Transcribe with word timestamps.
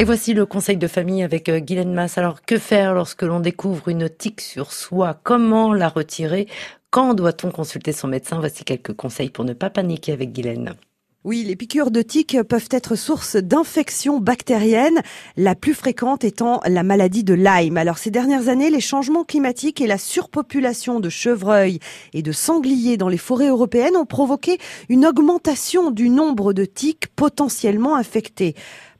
Et 0.00 0.04
voici 0.04 0.32
le 0.32 0.46
conseil 0.46 0.78
de 0.78 0.86
famille 0.86 1.22
avec 1.22 1.50
euh, 1.50 1.60
Guylaine 1.60 1.92
Mass. 1.92 2.16
Alors, 2.16 2.40
que 2.40 2.56
faire 2.56 2.94
lorsque 2.94 3.20
l'on 3.20 3.38
découvre 3.38 3.88
une 3.88 4.08
tique 4.08 4.40
sur 4.40 4.72
soi? 4.72 5.20
Comment 5.24 5.74
la 5.74 5.90
retirer? 5.90 6.48
Quand 6.88 7.12
doit-on 7.12 7.50
consulter 7.50 7.92
son 7.92 8.08
médecin? 8.08 8.38
Voici 8.38 8.64
quelques 8.64 8.94
conseils 8.94 9.28
pour 9.28 9.44
ne 9.44 9.52
pas 9.52 9.68
paniquer 9.68 10.12
avec 10.12 10.32
Guylaine. 10.32 10.72
Oui, 11.22 11.44
les 11.44 11.54
piqûres 11.54 11.90
de 11.90 12.00
tiques 12.00 12.42
peuvent 12.44 12.70
être 12.70 12.96
source 12.96 13.36
d'infections 13.36 14.20
bactériennes, 14.20 15.02
la 15.36 15.54
plus 15.54 15.74
fréquente 15.74 16.24
étant 16.24 16.62
la 16.66 16.82
maladie 16.82 17.22
de 17.22 17.34
Lyme. 17.34 17.76
Alors 17.76 17.98
ces 17.98 18.10
dernières 18.10 18.48
années, 18.48 18.70
les 18.70 18.80
changements 18.80 19.24
climatiques 19.24 19.82
et 19.82 19.86
la 19.86 19.98
surpopulation 19.98 21.00
de 21.00 21.10
chevreuils 21.10 21.78
et 22.14 22.22
de 22.22 22.32
sangliers 22.32 22.96
dans 22.96 23.10
les 23.10 23.18
forêts 23.18 23.48
européennes 23.48 23.98
ont 23.98 24.06
provoqué 24.06 24.56
une 24.88 25.04
augmentation 25.04 25.90
du 25.90 26.08
nombre 26.08 26.54
de 26.54 26.64
tiques 26.64 27.08
potentiellement 27.16 27.96
infectées. 27.96 28.54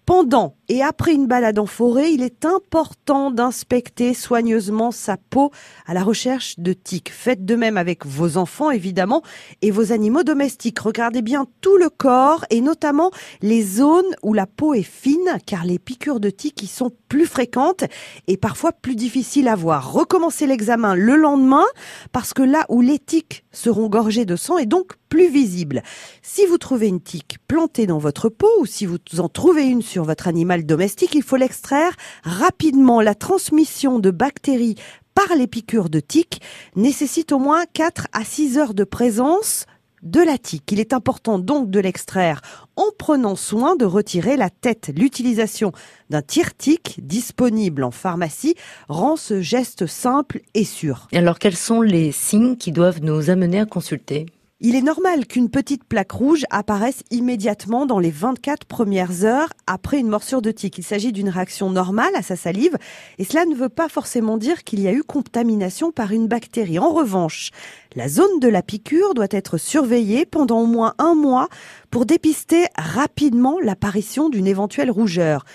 Pendant 0.07 0.57
et 0.71 0.85
après 0.85 1.15
une 1.15 1.27
balade 1.27 1.59
en 1.59 1.67
forêt, 1.67 2.13
il 2.13 2.23
est 2.23 2.45
important 2.45 3.33
d'inspecter 3.33 4.15
soigneusement 4.15 4.93
sa 4.93 5.17
peau 5.17 5.51
à 5.85 5.95
la 5.95 6.05
recherche 6.05 6.61
de 6.61 6.73
tiques. 6.73 7.11
Faites 7.11 7.45
de 7.45 7.57
même 7.57 7.77
avec 7.77 8.07
vos 8.07 8.37
enfants, 8.37 8.71
évidemment, 8.71 9.25
et 9.63 9.73
vos 9.73 9.91
animaux 9.91 10.23
domestiques. 10.23 10.79
Regardez 10.79 11.23
bien 11.23 11.47
tout 11.61 11.77
le 11.77 11.91
corps 11.91 12.45
et 12.51 12.61
notamment 12.61 13.11
les 13.43 13.65
zones 13.65 14.15
où 14.23 14.33
la 14.33 14.47
peau 14.47 14.73
est 14.73 14.85
fine, 14.85 15.39
car 15.45 15.65
les 15.65 15.81
piqûres 15.81 16.21
de 16.21 16.31
tiques 16.31 16.63
y 16.63 16.69
sont 16.69 16.93
plus 17.09 17.27
fréquentes 17.27 17.83
et 18.29 18.37
parfois 18.37 18.71
plus 18.71 18.95
difficiles 18.95 19.49
à 19.49 19.57
voir. 19.57 19.93
Recommencez 19.93 20.47
l'examen 20.47 20.95
le 20.95 21.17
lendemain, 21.17 21.67
parce 22.13 22.33
que 22.33 22.43
là 22.43 22.65
où 22.69 22.81
les 22.81 23.01
tiques 23.01 23.45
seront 23.51 23.89
gorgées 23.89 24.25
de 24.25 24.37
sang 24.37 24.57
est 24.57 24.67
donc 24.67 24.93
plus 25.09 25.29
visible. 25.29 25.83
Si 26.23 26.47
vous 26.47 26.57
trouvez 26.57 26.87
une 26.87 27.01
tique 27.01 27.39
plantée 27.49 27.87
dans 27.87 27.99
votre 27.99 28.29
peau 28.29 28.49
ou 28.61 28.67
si 28.67 28.87
vous 28.87 28.99
en 29.19 29.29
trouvez 29.29 29.65
une 29.65 29.83
sur 29.83 30.05
votre 30.05 30.29
domestique, 30.65 31.15
il 31.15 31.23
faut 31.23 31.37
l'extraire 31.37 31.93
rapidement. 32.23 33.01
La 33.01 33.15
transmission 33.15 33.99
de 33.99 34.11
bactéries 34.11 34.77
par 35.15 35.37
les 35.37 35.47
piqûres 35.47 35.91
de 35.91 36.01
tiques 36.01 36.41
nécessite 36.77 37.33
au 37.33 37.39
moins 37.39 37.65
4 37.73 38.07
à 38.13 38.25
6 38.25 38.59
heures 38.59 38.75
de 38.75 38.85
présence 38.85 39.67
de 40.03 40.21
la 40.21 40.39
tique. 40.39 40.71
Il 40.73 40.81
est 40.81 40.93
important 40.93 41.39
donc 41.39 41.71
de 41.71 41.81
l'extraire 41.81 42.41
en 42.77 42.87
prenant 42.99 43.37
soin 43.37 43.77
de 43.77 43.85
retirer 43.85 44.37
la 44.37 44.51
tête. 44.51 44.91
L'utilisation 44.97 45.73
d'un 46.09 46.23
tire-tique 46.23 47.01
disponible 47.03 47.85
en 47.85 47.91
pharmacie 47.91 48.55
rend 48.89 49.17
ce 49.17 49.41
geste 49.41 49.87
simple 49.87 50.41
et 50.55 50.65
sûr. 50.65 51.09
alors 51.13 51.39
quels 51.39 51.57
sont 51.57 51.83
les 51.83 52.13
signes 52.13 52.57
qui 52.57 52.73
doivent 52.73 53.03
nous 53.03 53.31
amener 53.31 53.61
à 53.61 53.67
consulter? 53.67 54.27
Il 54.63 54.77
est 54.77 54.83
normal 54.83 55.27
qu'une 55.27 55.49
petite 55.49 55.85
plaque 55.85 56.11
rouge 56.13 56.45
apparaisse 56.51 57.03
immédiatement 57.11 57.87
dans 57.87 57.99
les 57.99 58.11
24 58.11 58.67
premières 58.67 59.25
heures 59.25 59.49
après 59.67 59.99
une 59.99 60.09
morsure 60.09 60.43
de 60.43 60.51
tique. 60.51 60.77
Il 60.77 60.85
s'agit 60.85 61.13
d'une 61.13 61.31
réaction 61.31 61.71
normale 61.71 62.15
à 62.15 62.21
sa 62.21 62.37
salive 62.37 62.77
et 63.17 63.25
cela 63.25 63.47
ne 63.47 63.55
veut 63.55 63.71
pas 63.71 63.89
forcément 63.89 64.37
dire 64.37 64.63
qu'il 64.63 64.81
y 64.81 64.89
a 64.89 64.93
eu 64.93 65.03
contamination 65.03 65.93
par 65.93 66.13
une 66.13 66.29
bactérie. 66.29 66.79
En 66.79 66.93
revanche, 66.93 67.53
la 67.97 68.11
zone 68.11 68.39
de 68.39 68.49
la 68.49 68.63
piqûre 68.63 69.15
doit 69.15 69.29
être 69.31 69.57
surveillée 69.57 70.27
pendant 70.27 70.61
au 70.61 70.67
moins 70.67 70.93
un 70.99 71.15
mois 71.15 71.49
pour 71.91 72.05
dépister 72.05 72.67
rapidement 72.77 73.59
l'apparition 73.63 74.29
d'une 74.29 74.47
éventuelle 74.47 74.91
rougeur 74.91 75.47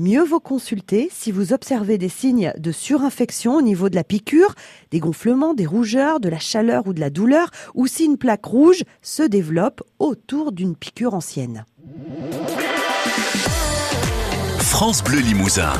mieux 0.00 0.24
vaut 0.24 0.40
consulter 0.40 1.10
si 1.12 1.30
vous 1.30 1.52
observez 1.52 1.98
des 1.98 2.08
signes 2.08 2.52
de 2.58 2.72
surinfection 2.72 3.56
au 3.56 3.62
niveau 3.62 3.88
de 3.90 3.94
la 3.94 4.02
piqûre, 4.02 4.54
des 4.90 4.98
gonflements, 4.98 5.54
des 5.54 5.66
rougeurs, 5.66 6.20
de 6.20 6.28
la 6.28 6.38
chaleur 6.38 6.86
ou 6.86 6.94
de 6.94 7.00
la 7.00 7.10
douleur, 7.10 7.50
ou 7.74 7.86
si 7.86 8.06
une 8.06 8.16
plaque 8.16 8.46
rouge 8.46 8.82
se 9.02 9.22
développe 9.22 9.82
autour 9.98 10.52
d'une 10.52 10.74
piqûre 10.74 11.14
ancienne. 11.14 11.66
France 14.58 15.04
Bleu 15.04 15.18
Limousin. 15.18 15.72